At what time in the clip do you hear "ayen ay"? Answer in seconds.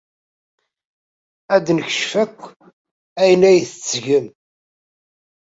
3.21-3.59